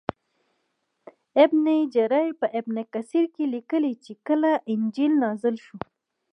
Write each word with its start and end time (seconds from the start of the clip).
ابن 1.43 1.65
جریر 1.93 2.31
په 2.39 2.47
ابن 2.59 2.75
کثیر 2.93 3.25
کې 3.35 3.43
لیکلي 3.55 3.93
چې 4.03 4.13
کله 4.27 4.51
انجیل 4.73 5.13
نازل 5.23 5.55
شو. 5.65 5.77